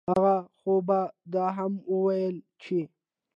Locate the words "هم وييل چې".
1.57-2.79